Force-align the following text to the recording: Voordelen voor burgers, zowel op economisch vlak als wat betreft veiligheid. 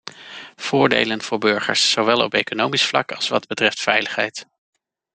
Voordelen 0.55 1.21
voor 1.21 1.37
burgers, 1.37 1.91
zowel 1.91 2.19
op 2.23 2.33
economisch 2.33 2.85
vlak 2.85 3.11
als 3.11 3.27
wat 3.27 3.47
betreft 3.47 3.81
veiligheid. 3.81 4.47